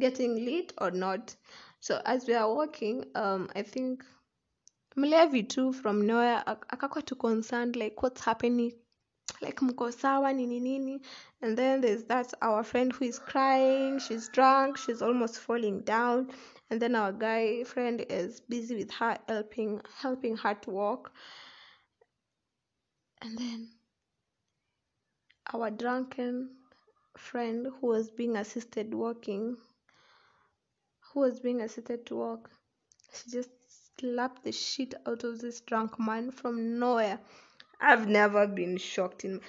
getting 0.00 0.44
lit 0.44 0.72
or 0.78 0.90
not. 0.90 1.34
So 1.80 2.00
as 2.04 2.26
we 2.26 2.34
are 2.34 2.52
walking 2.52 3.04
um 3.14 3.48
i 3.54 3.62
think 3.62 4.04
mlevi 4.96 5.48
too 5.48 5.72
from 5.72 6.06
nowhere 6.06 6.42
ak- 6.46 6.66
akakuwa 6.68 7.04
too 7.06 7.14
concerned 7.16 7.76
like 7.76 8.02
what's 8.02 8.24
happening 8.24 8.72
like 9.40 9.60
mko 9.60 9.92
sawa 9.92 10.32
nini 10.32 10.60
nini. 10.60 11.00
And 11.42 11.56
then 11.56 11.80
there's 11.80 12.04
that 12.04 12.32
our 12.42 12.64
friend 12.64 12.92
who 12.92 13.04
is 13.04 13.18
crying 13.18 13.98
she's 13.98 14.28
drunk 14.28 14.76
she's 14.76 15.02
almost 15.02 15.38
falling 15.38 15.80
down. 15.80 16.30
And 16.70 16.80
then 16.82 16.94
our 16.94 17.12
guy 17.12 17.64
friend 17.64 18.04
is 18.08 18.40
busy 18.40 18.76
with 18.76 18.90
her 18.92 19.18
helping 19.28 19.80
helping 20.00 20.36
her 20.36 20.54
to 20.54 20.70
walk. 20.70 21.12
And 23.22 23.38
then 23.38 23.68
our 25.52 25.70
drunken 25.70 26.50
friend 27.16 27.66
who 27.80 27.86
was 27.86 28.10
being 28.10 28.36
assisted 28.36 28.94
walking 28.94 29.56
who 31.00 31.20
was 31.20 31.40
being 31.40 31.60
assisted 31.62 32.06
to 32.06 32.16
walk 32.16 32.50
she 33.12 33.30
just 33.30 33.50
slapped 33.98 34.44
the 34.44 34.52
shit 34.52 34.94
out 35.06 35.24
of 35.24 35.40
this 35.40 35.60
drunk 35.62 35.98
man 35.98 36.30
from 36.30 36.78
nowhere 36.78 37.18
i've 37.80 38.06
never 38.06 38.46
been 38.46 38.78
shocked 38.78 39.24
in 39.24 39.40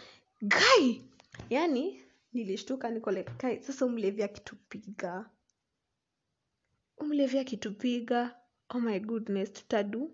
guy! 0.42 1.02
Yani 1.50 2.02
nilishtuka 2.34 2.90
niko 2.90 3.12
like 3.12 3.32
guy 3.40 3.60
sasa 3.62 3.86
umlevi 3.86 4.24
akitupiga 4.24 5.26
umlevi 6.98 7.40
akitupiga 7.40 8.36
oh 8.70 8.80
my 8.80 9.00
goodness 9.00 9.54
tutadu. 9.54 10.12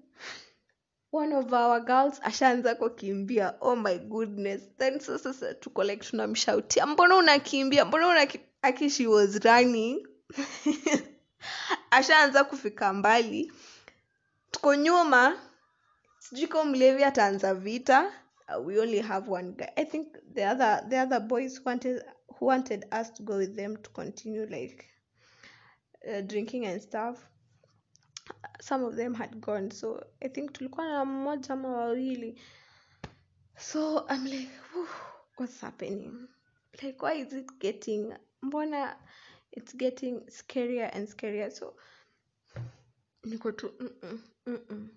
One 1.11 1.33
of 1.33 1.53
our 1.53 1.79
girls 1.79 2.19
ashaanza 2.23 2.75
kukimbia. 2.75 3.55
Oh 3.61 3.75
my 3.75 3.97
goodness. 3.97 4.61
Then 4.77 4.99
sasa 4.99 5.33
sasa 5.33 5.53
tuko 5.53 5.83
like 5.83 6.03
tunamshautia 6.03 6.85
mbona 6.85 7.15
unakimbia? 7.15 7.85
Mbona 7.85 8.07
una 8.07 8.27
aki 8.61 8.89
she 8.89 9.07
was 9.07 9.39
running. 9.45 10.07
Ashaanza 11.91 12.43
kufika 12.43 12.93
mbali. 12.93 13.51
Tuko 14.51 14.75
nyuma 14.75 15.39
sijui 16.29 16.47
ko 16.47 16.63
mlevi 16.65 17.03
ataanza 17.03 17.53
vita. 17.53 18.11
Uh, 18.49 18.65
we 18.65 18.79
only 18.79 18.99
have 19.01 19.27
one 19.31 19.51
guy. 19.57 19.69
I 19.77 19.85
think 19.85 20.17
the 20.33 20.43
other 20.43 20.85
the 20.89 20.97
other 20.97 21.19
boys 21.19 21.61
wanted 21.65 22.01
who 22.39 22.45
wanted 22.45 22.85
us 22.91 23.09
to 23.13 23.23
go 23.23 23.37
with 23.37 23.55
them 23.55 23.77
to 23.77 23.89
continue 23.89 24.45
like 24.45 24.85
uh, 26.07 26.21
drinking 26.21 26.65
and 26.65 26.81
stuff 26.81 27.25
some 28.61 28.83
of 28.83 28.95
them 28.95 29.13
had 29.13 29.41
gone. 29.41 29.71
So 29.71 30.03
i 30.21 30.27
think 30.27 30.53
tulikuwa 30.53 30.87
na 30.87 31.05
mmoja 31.05 31.53
ama 31.53 31.69
wawili. 31.69 32.41
So 33.57 34.07
i'm 34.09 34.25
like 34.25 34.51
what's 35.37 35.61
happening? 35.61 36.27
Like 36.83 37.01
why 37.05 37.21
is 37.21 37.33
it 37.33 37.51
getting 37.59 38.13
mbona 38.41 38.97
it's 39.51 39.75
getting 39.75 40.21
scarier 40.29 40.89
and 40.93 41.07
scarier? 41.07 41.51
So 41.51 41.75
niko 43.23 43.51
tu 43.51 43.71
mm-mm, 43.79 44.19
mm-mm. 44.47 44.89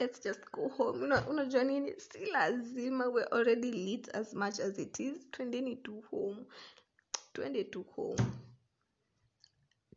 Let's 0.00 0.20
just 0.24 0.50
go 0.52 0.68
home. 0.68 1.04
Una- 1.04 1.28
unajua 1.28 1.64
nini 1.64 2.00
si 2.00 2.26
lazima 2.26 3.06
we 3.08 3.24
already 3.24 3.70
lit 3.72 4.14
as 4.14 4.34
much 4.34 4.60
as 4.60 4.78
it 4.78 5.00
is. 5.00 5.30
Twendeni 5.30 5.76
to 5.76 6.00
home. 6.10 6.46
Twende 7.32 7.64
to 7.64 7.82
home. 7.82 8.18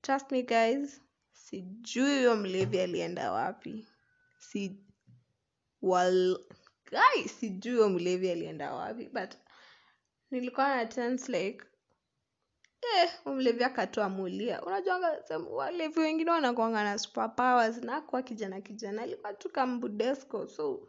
Trust 0.02 0.32
me 0.32 0.44
guys. 0.44 1.02
Sijui 1.32 2.16
huyo 2.18 2.36
mlevi 2.36 2.80
alienda 2.80 3.32
wapi. 3.32 3.88
Si 4.40 4.78
wal 5.82 6.40
guy 6.92 7.28
sijui 7.28 7.74
huyo 7.76 7.90
mlevi 7.90 8.30
alienda 8.32 8.74
wapi 8.74 9.10
but 9.10 9.34
nilikuwa 10.32 10.68
na 10.76 10.86
like 11.30 11.64
eh, 12.98 13.10
mlevi 13.26 13.64
some- 15.28 15.50
walevi 15.50 16.00
wengine 16.00 16.32
wanakuanga 16.32 16.84
na 16.84 16.98
superpowers 17.00 17.78
na 17.78 18.02
kwa 18.02 18.22
kijana 18.24 18.62
kijana. 18.62 19.02
Alikuwa 19.02 19.34
tu 19.34 19.50
kambudesco 19.50 20.48
so 20.48 20.88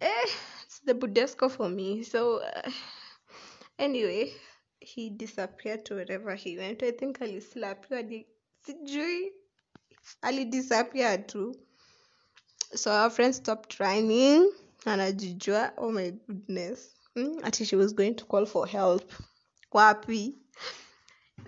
eh, 0.00 0.28
it's 0.64 0.84
the 0.84 0.94
budesco 0.94 1.48
for 1.48 1.68
me. 1.70 2.04
So 2.04 2.36
uh, 2.36 2.72
anyway 3.78 4.32
he 4.80 5.10
disappeared 5.10 5.84
to 5.84 5.94
wherever 5.94 6.34
he 6.36 6.58
went. 6.58 6.82
I 6.82 6.92
think 6.92 7.22
alislapiwa 7.22 8.02
sijui 8.66 9.32
alidisappear 10.22 11.26
tu. 11.26 11.54
So 12.74 12.90
our 12.90 13.10
friend 13.10 13.34
stopped 13.34 13.80
running 13.80 14.52
anajijua 14.84 15.72
oh 15.76 15.92
my 15.92 16.10
goodness. 16.10 16.94
Mm, 17.16 17.38
ati 17.42 17.64
she 17.64 17.76
was 17.76 17.94
going 17.94 18.14
to 18.14 18.24
call 18.24 18.46
for 18.46 18.66
help. 18.68 19.12
Wapi 19.72 20.34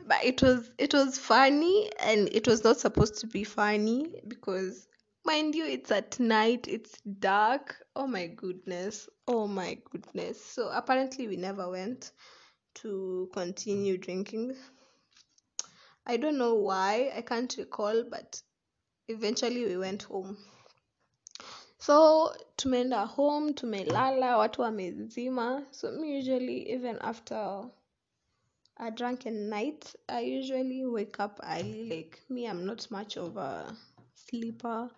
but 0.06 0.24
it 0.24 0.42
was 0.42 0.70
it 0.78 0.92
was 0.92 1.18
funny 1.18 1.90
and 2.00 2.28
it 2.32 2.46
was 2.46 2.64
not 2.64 2.78
supposed 2.78 3.20
to 3.20 3.26
be 3.26 3.44
funny 3.44 4.08
because 4.28 4.86
mind 5.24 5.54
you 5.54 5.64
it's 5.64 5.90
at 5.90 6.18
night 6.20 6.66
it's 6.68 7.00
dark. 7.18 7.76
Oh 7.96 8.06
my 8.06 8.26
goodness. 8.26 9.08
Oh 9.26 9.46
my 9.46 9.78
goodness. 9.90 10.44
So 10.44 10.68
apparently 10.68 11.28
we 11.28 11.36
never 11.36 11.70
went 11.70 12.12
to 12.76 13.30
continue 13.32 13.96
drinking. 13.96 14.54
I 16.06 16.18
don't 16.18 16.36
know 16.36 16.54
why 16.56 17.12
i 17.16 17.22
can't 17.22 17.54
recall 17.56 18.04
but 18.10 18.42
eventually 19.08 19.64
we 19.64 19.76
went 19.78 20.02
home. 20.02 20.36
So 21.78 22.34
tumeenda 22.56 23.06
home 23.06 23.54
tumelala 23.54 24.36
watu 24.36 24.62
wamezima. 24.62 25.66
So 25.70 26.04
usually 26.04 26.70
even 26.72 26.98
after 27.00 27.70
a 28.84 28.90
drunken 28.90 29.48
night 29.48 29.94
i 30.08 30.20
usually 30.20 30.84
wake 30.84 31.18
up 31.18 31.40
early 31.42 31.88
like 31.88 32.20
me 32.28 32.46
i'm 32.46 32.66
not 32.66 32.90
much 32.90 33.16
of 33.16 33.36
a 33.36 33.74
sleeper. 34.14 34.90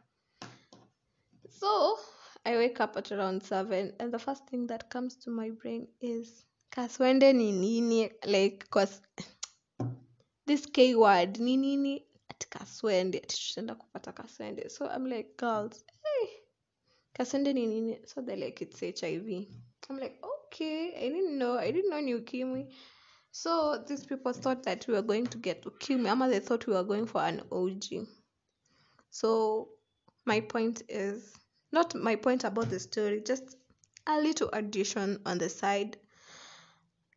So 1.49 1.99
i 2.45 2.57
wake 2.57 2.81
up 2.81 2.97
at 2.97 3.13
around 3.13 3.43
seven 3.43 3.93
and 4.01 4.13
the 4.13 4.19
first 4.19 4.47
thing 4.49 4.67
that 4.67 4.91
comes 4.91 5.17
to 5.17 5.31
my 5.31 5.51
brain 5.51 5.87
is 6.01 6.45
kaswende 6.71 7.33
ni 7.35 7.53
nini? 7.53 8.11
Like 8.27 8.69
cause 8.71 9.01
this 10.47 10.67
k 10.67 10.95
word 10.95 11.39
ni 11.39 11.57
nini? 11.57 12.05
Ati 12.31 12.49
kaswende 12.49 13.19
ati 13.19 13.37
tutaenda 13.37 13.75
kupata 13.75 14.13
kaswende 14.13 14.69
so 14.69 14.87
i'm 14.87 15.07
like 15.07 15.37
girls 15.37 15.85
hey, 16.05 16.29
kaswende 17.15 17.53
ni 17.53 17.67
nini? 17.67 17.99
So 18.05 18.21
they're 18.21 18.37
like 18.37 18.65
it's 18.65 18.81
hiv 18.81 19.29
i'm 19.89 19.99
like 19.99 20.19
okay 20.23 20.95
i 20.97 21.09
didn't 21.09 21.39
know 21.39 21.57
i 21.57 21.71
didn't 21.73 21.91
know 21.91 22.01
ni 22.01 22.15
ukimwi 22.15 22.75
so 23.37 23.85
these 23.87 24.03
people 24.07 24.33
thought 24.33 24.63
that 24.63 24.87
we 24.87 24.95
were 24.95 25.03
going 25.03 25.27
to 25.27 25.39
get 25.39 25.65
ukimwi 25.65 26.09
ama 26.09 26.29
they 26.29 26.41
thought 26.41 26.67
we 26.67 26.73
were 26.73 26.85
going 26.85 27.07
for 27.07 27.21
an 27.21 27.43
og 27.51 27.85
so 29.11 29.69
my 30.25 30.41
point 30.41 30.83
is 30.89 31.35
not 31.71 31.95
my 31.95 32.17
point 32.17 32.45
about 32.45 32.71
the 32.71 32.81
story 32.81 33.21
just 33.21 33.57
a 34.07 34.21
little 34.21 34.49
addition 34.55 35.21
on 35.27 35.37
the 35.39 35.49
side 35.49 35.99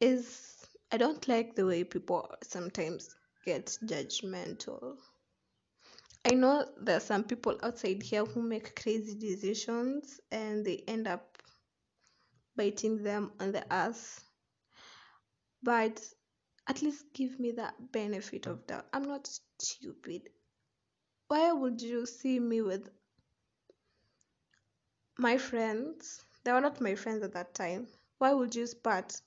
is 0.01 0.67
i 0.91 0.97
don't 0.97 1.27
like 1.27 1.55
the 1.55 1.65
way 1.65 1.83
people 1.85 2.27
sometimes 2.43 3.15
get 3.45 3.77
judgmental 3.85 4.97
I 6.25 6.33
know 6.35 6.65
there 6.81 6.97
are 6.97 7.07
some 7.11 7.23
people 7.23 7.57
outside 7.63 8.03
here 8.03 8.25
who 8.25 8.41
make 8.41 8.75
crazy 8.75 9.15
decisions 9.15 10.19
and 10.31 10.65
they 10.65 10.83
end 10.85 11.07
up 11.07 11.37
biting 12.57 13.03
them 13.03 13.31
on 13.39 13.53
the 13.53 13.63
ass. 13.73 14.19
But 15.61 16.01
at 16.67 16.81
least 16.81 17.05
give 17.13 17.39
me 17.39 17.51
that 17.51 17.91
benefit 17.91 18.45
of 18.45 18.65
doubt. 18.67 18.87
I'm 18.93 19.03
not 19.03 19.29
stupid. 19.59 20.29
Why 21.27 21.51
would 21.51 21.81
you 21.81 22.05
see 22.05 22.39
me 22.39 22.61
with 22.61 22.89
my 25.17 25.37
friends? 25.37 26.23
They 26.43 26.51
were 26.53 26.61
not 26.61 26.79
my 26.79 26.95
friends 26.95 27.23
at 27.23 27.33
that 27.33 27.53
time. 27.53 27.87
Why 28.19 28.33
would 28.33 28.55
you 28.55 28.67
spot 28.67 29.19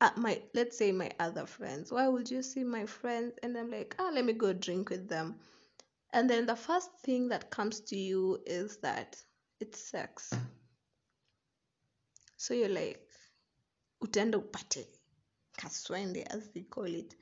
at 0.00 0.16
my 0.18 0.42
let's 0.54 0.76
say 0.76 0.92
my 0.92 1.10
other 1.18 1.46
friends? 1.46 1.92
Why 1.92 2.08
would 2.08 2.30
you 2.30 2.42
see 2.42 2.64
my 2.64 2.86
friends 2.86 3.34
and 3.42 3.56
I'm 3.56 3.70
like, 3.70 3.94
ah, 3.98 4.10
let 4.12 4.24
me 4.24 4.32
go 4.32 4.52
drink 4.52 4.90
with 4.90 5.08
them? 5.08 5.36
And 6.12 6.28
then 6.28 6.44
the 6.46 6.56
first 6.56 6.90
thing 7.04 7.28
that 7.28 7.50
comes 7.50 7.80
to 7.80 7.96
you 7.96 8.38
is 8.44 8.78
that 8.78 9.16
it's 9.60 9.78
sex. 9.90 10.32
So 12.36 12.52
you're 12.54 12.68
like, 12.68 13.00
utaenda 14.02 14.42
upate 14.42 14.86
kaswende 15.58 16.22
as 16.30 16.48
they 16.50 16.62
call 16.62 16.84
it. 16.84 17.14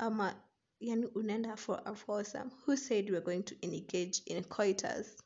Ama 0.00 0.34
yani 0.82 1.06
unaenda 1.14 1.58
for 1.58 1.80
a 1.84 1.94
foursome. 1.94 2.50
Who 2.64 2.76
said 2.76 3.10
we're 3.10 3.20
going 3.20 3.44
to 3.44 3.56
engage 3.62 4.22
in 4.26 4.44
coitus? 4.44 5.16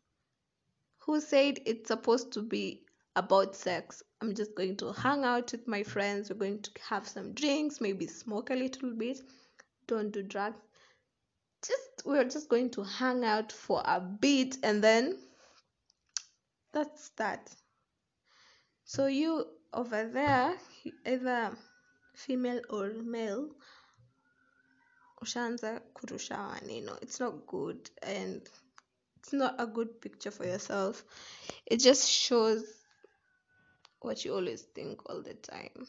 Who 1.01 1.21
said 1.21 1.61
it's 1.67 1.89
supposed 1.89 2.33
to 2.33 2.43
be 2.43 2.85
about 3.17 3.57
sex? 3.57 4.03
I'm 4.21 4.35
just 4.35 4.55
going 4.55 4.77
to 4.77 4.93
hang 4.93 5.25
out 5.25 5.53
with 5.53 5.67
my 5.67 5.83
friends. 5.83 6.31
We're 6.31 6.37
going 6.37 6.63
to 6.63 6.71
have 6.89 7.09
some 7.09 7.33
drinks, 7.33 7.81
maybe 7.81 8.07
smoke 8.07 8.51
a 8.51 8.55
little 8.55 8.93
bit. 8.93 9.21
Don't 9.87 10.13
do 10.13 10.23
drugs 10.23 10.61
just 11.63 12.07
we're 12.07 12.25
just 12.25 12.49
going 12.49 12.71
to 12.71 12.83
hang 12.83 13.25
out 13.25 13.53
for 13.53 13.83
a 13.85 14.01
bit 14.01 14.57
and 14.63 14.83
then 14.83 15.19
that's 16.73 17.11
that 17.11 17.51
so 18.85 19.07
you 19.07 19.45
over 19.73 20.09
there 20.09 20.55
either 21.07 21.51
female 22.25 22.63
or 22.77 22.87
male 23.15 23.45
ushaanza 25.23 25.71
kurusha 25.95 26.37
maneno 26.51 26.93
it's 27.03 27.21
not 27.21 27.35
good 27.47 27.81
and 28.03 28.41
it's 29.21 29.33
not 29.35 29.55
a 29.59 29.67
good 29.67 30.01
picture 30.01 30.31
for 30.31 30.47
yourself. 30.47 31.05
It 31.67 31.77
just 31.77 32.09
shows 32.09 32.65
what 34.01 34.25
you 34.25 34.35
always 34.35 34.63
think 34.63 35.09
all 35.11 35.23
the 35.23 35.35
time. 35.35 35.87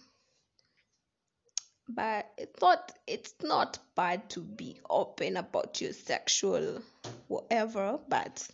But 1.87 2.29
it's 2.37 2.61
not 2.61 2.91
it's 3.07 3.33
not 3.41 3.79
bad 3.95 4.29
to 4.31 4.41
be 4.41 4.79
open 4.89 5.37
about 5.37 5.81
your 5.81 5.93
sexual 5.93 6.81
whatever 7.27 7.99
but 8.07 8.47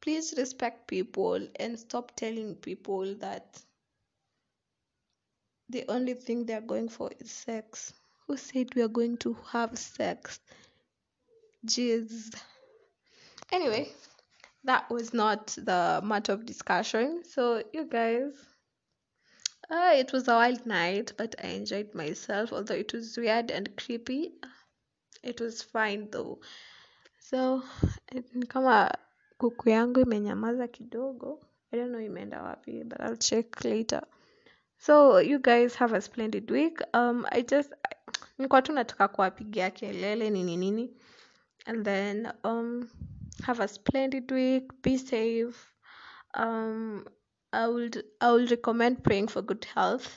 please 0.00 0.34
respect 0.36 0.86
people 0.88 1.48
and 1.58 1.78
stop 1.78 2.14
telling 2.16 2.54
people 2.56 3.14
that 3.16 3.60
the 5.70 5.84
only 5.88 6.14
thing 6.14 6.44
they're 6.44 6.60
going 6.60 6.88
for 6.88 7.10
is 7.18 7.30
sex 7.30 7.92
who 8.26 8.36
said 8.36 8.74
we 8.74 8.82
are 8.82 8.88
going 8.88 9.16
to 9.16 9.36
have 9.50 9.76
sex 9.78 10.40
jeez 11.66 12.34
anyway 13.52 13.88
that 14.64 14.90
was 14.90 15.12
not 15.14 15.46
the 15.48 16.00
matter 16.04 16.32
of 16.32 16.46
discussion 16.46 17.22
so 17.24 17.62
you 17.72 17.84
guys 17.84 18.32
uh, 19.70 19.92
it 19.94 20.12
was 20.12 20.26
a 20.26 20.32
wild 20.32 20.66
night, 20.66 21.12
but 21.16 21.36
I 21.44 21.48
enjoyed 21.48 21.94
myself, 21.94 22.52
although 22.52 22.74
it 22.74 22.92
was 22.92 23.16
weird 23.16 23.52
and 23.52 23.68
creepy. 23.76 24.32
It 25.22 25.40
was 25.40 25.62
fine 25.62 26.08
though. 26.10 26.40
So, 27.20 27.62
kama 28.48 28.90
kuku 29.38 29.68
yangu 29.70 30.00
imenyamaza 30.00 30.68
kidogo. 30.68 31.38
I 31.72 31.76
don't 31.76 31.92
know 31.92 31.98
imeenda 31.98 32.42
wapi, 32.42 32.88
but 32.88 33.00
I'll 33.00 33.16
check 33.16 33.64
later. 33.64 34.02
So, 34.82 35.18
you 35.18 35.38
guys 35.38 35.74
have 35.74 35.92
a 35.92 36.00
splendid 36.00 36.50
week. 36.50 36.78
Um, 36.94 37.26
I 37.30 37.42
just 37.42 37.70
nilikuwa 38.38 38.62
tu 38.62 38.72
nataka 38.72 39.08
kuwapigia 39.08 39.70
kelele 39.70 40.30
nini 40.30 40.56
nini. 40.56 40.90
And 41.66 41.84
then 41.84 42.32
um 42.44 42.88
have 43.42 43.60
a 43.60 43.68
splendid 43.68 44.32
week. 44.32 44.82
Be 44.82 44.96
safe. 44.98 45.74
Um 46.34 47.04
I 47.52 47.66
would 47.66 48.04
I 48.20 48.32
would 48.32 48.50
recommend 48.50 49.04
praying 49.04 49.28
for 49.28 49.42
good 49.42 49.66
health 49.74 50.08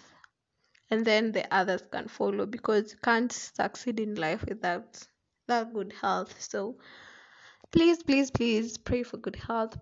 and 0.89 1.05
then 1.05 1.31
the 1.33 1.45
others 1.51 1.83
can 1.91 2.07
follow 2.07 2.45
because 2.45 2.93
you 2.93 2.99
can't 3.03 3.31
succeed 3.33 3.99
in 3.99 4.15
life 4.15 4.45
without 4.47 5.07
that 5.47 5.73
good 5.73 5.93
health. 6.01 6.41
So 6.41 6.77
please, 7.71 8.01
please, 8.03 8.31
please 8.31 8.77
pray 8.77 9.03
for 9.03 9.17
good 9.17 9.35
health. 9.35 9.77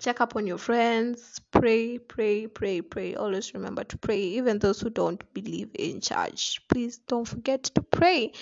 Check 0.00 0.20
up 0.20 0.34
on 0.36 0.46
your 0.46 0.58
friends. 0.58 1.40
Pray, 1.50 1.98
pray, 1.98 2.46
pray, 2.46 2.80
pray. 2.80 3.14
Always 3.14 3.54
remember 3.54 3.84
to 3.84 3.98
pray. 3.98 4.20
Even 4.20 4.58
those 4.58 4.80
who 4.80 4.90
don't 4.90 5.22
believe 5.32 5.70
in 5.74 6.00
church, 6.00 6.60
please 6.68 6.98
don't 6.98 7.26
forget 7.26 7.64
to 7.64 7.82
pray. 7.82 8.32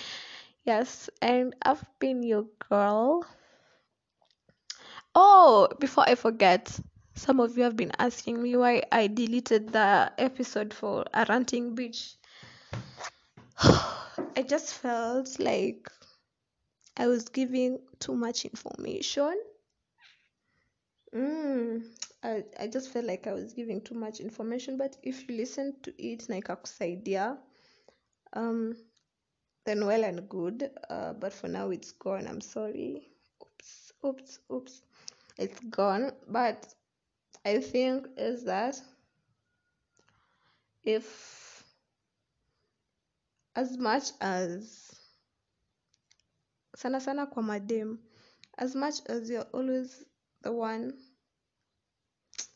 Yes, 0.65 1.09
and 1.21 1.55
I've 1.61 1.83
been 1.99 2.23
your 2.23 2.45
girl. 2.69 3.25
Oh, 5.13 5.67
before 5.79 6.05
I 6.07 6.15
forget, 6.15 6.79
some 7.15 7.39
of 7.39 7.57
you 7.57 7.63
have 7.63 7.75
been 7.75 7.91
asking 7.99 8.41
me 8.41 8.55
why 8.55 8.83
I 8.91 9.07
deleted 9.07 9.71
the 9.73 10.11
episode 10.17 10.73
for 10.73 11.05
a 11.13 11.25
ranting 11.27 11.75
bitch 11.75 12.15
I 13.63 14.41
just 14.47 14.73
felt 14.73 15.39
like 15.39 15.87
I 16.97 17.07
was 17.07 17.29
giving 17.29 17.79
too 17.99 18.15
much 18.15 18.45
information. 18.45 19.35
Mm, 21.13 21.83
I, 22.23 22.43
I 22.59 22.67
just 22.67 22.89
felt 22.91 23.05
like 23.05 23.27
I 23.27 23.33
was 23.33 23.53
giving 23.53 23.81
too 23.81 23.95
much 23.95 24.19
information, 24.19 24.77
but 24.77 24.97
if 25.03 25.27
you 25.29 25.35
listen 25.37 25.75
to 25.83 25.91
it 26.01 26.29
na 26.29 26.35
ikakusaidia, 26.39 27.37
um, 28.33 28.75
then 29.65 29.85
well 29.85 30.03
and 30.03 30.27
good. 30.29 30.71
Uh, 30.89 31.13
but 31.13 31.33
for 31.33 31.47
now, 31.47 31.69
it's 31.71 31.91
gone. 31.91 32.27
I'm 32.27 32.41
sorry. 32.41 33.09
Oops, 33.43 33.93
oops, 34.05 34.39
oops. 34.51 34.81
It's 35.37 35.59
gone. 35.69 36.11
But 36.27 36.73
I 37.45 37.59
think 37.59 38.07
is 38.17 38.45
that 38.45 38.81
if 40.83 41.63
as 43.55 43.77
much 43.77 44.11
as 44.21 44.91
sana 46.75 46.99
sana 46.99 47.25
kwa 47.27 47.43
madem 47.43 47.97
as 48.57 48.75
much 48.75 49.01
as 49.09 49.29
you're 49.29 49.47
always 49.53 50.05
the 50.43 50.49
one. 50.49 50.93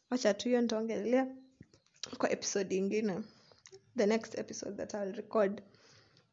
Wacha 0.10 0.34
tu 0.34 0.50
hiyo 0.50 0.62
nitaongelea 0.62 1.36
kwa 2.18 2.32
episode 2.32 2.76
ingine 2.76 3.24
the 3.98 4.06
next 4.06 4.38
episode 4.38 4.78
that 4.78 4.94
I'll 4.94 5.14
record. 5.14 5.62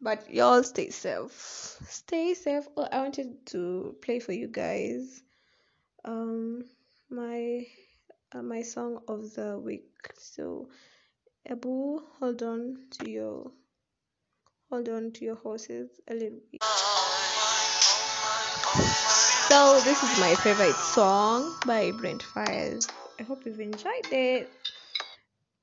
But 0.01 0.31
y'all 0.31 0.65
stay 0.65 0.91
safe. 0.91 1.79
Stay 1.89 2.35
safe. 2.35 2.69
Oh, 2.77 2.89
I 2.91 2.99
wanted 2.99 3.47
to 3.47 3.97
play 4.01 4.21
for 4.21 4.33
you 4.33 4.49
guys 4.49 5.23
um 6.05 6.65
my 7.09 7.67
uh, 8.35 8.43
my 8.43 8.63
song 8.63 9.01
of 9.07 9.35
the 9.35 9.59
week. 9.59 10.13
So 10.19 10.69
Abu 11.49 12.01
hold 12.19 12.43
on 12.43 12.89
to 12.99 13.11
your 13.11 13.53
hold 14.71 14.89
on 14.89 15.13
to 15.13 15.25
your 15.25 15.37
horses 15.37 16.01
a 16.09 16.15
little 16.15 16.41
bit 16.51 16.63
so 19.53 19.79
this 19.81 20.03
is 20.03 20.19
my 20.19 20.35
favorite 20.37 20.75
song 20.77 21.55
by 21.67 21.91
Brent 21.91 22.23
Faiyaz. 22.23 22.91
I 23.21 23.23
hope 23.23 23.45
you've 23.45 23.61
enjoyed 23.61 24.11
it. 24.11 24.51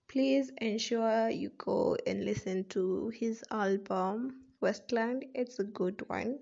Please 0.07 0.51
ensure 0.61 1.29
you 1.31 1.49
go 1.57 1.97
and 2.05 2.23
listen 2.23 2.65
to 2.65 3.09
his 3.09 3.43
album 3.49 4.41
Wasteland. 4.61 5.25
It's 5.33 5.57
a 5.57 5.63
good 5.63 6.03
one. 6.05 6.37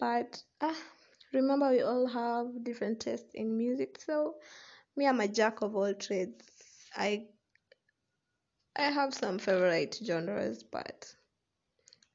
But 0.00 0.42
uh, 0.60 0.74
remember 1.32 1.70
we 1.70 1.82
all 1.82 2.08
have 2.08 2.64
different 2.64 2.98
tastes 2.98 3.34
in 3.34 3.56
music. 3.56 4.00
So 4.04 4.34
me 4.96 5.06
I'm 5.06 5.20
a 5.20 5.28
jack 5.28 5.62
of 5.62 5.76
all 5.76 5.94
trades. 5.94 6.42
I 6.96 7.26
I 8.74 8.90
have 8.90 9.14
some 9.14 9.38
favorite 9.38 10.00
genres, 10.04 10.64
but 10.64 11.06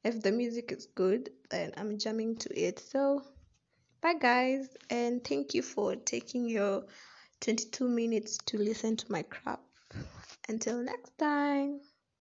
if 0.03 0.21
the 0.21 0.33
music 0.33 0.73
is 0.73 0.85
good, 0.85 1.29
then 1.49 1.71
I'm 1.77 1.97
jamming 1.97 2.35
to 2.39 2.49
it. 2.61 2.79
So 2.79 3.23
Bye, 4.01 4.13
guys, 4.13 4.69
and 4.89 5.23
thank 5.23 5.53
you 5.53 5.61
for 5.61 5.95
taking 5.95 6.47
your 6.47 6.85
22 7.41 7.87
minutes 7.87 8.37
to 8.45 8.57
listen 8.57 8.95
to 8.95 9.11
my 9.11 9.23
crap. 9.23 9.61
Until 10.47 10.77
next 10.81 11.17
time. 11.17 11.81